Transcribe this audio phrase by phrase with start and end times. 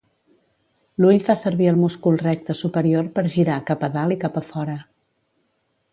[1.03, 4.47] L'ull fa servir el múscul recte superior per girar cap a dalt i cap a
[4.49, 4.79] fora.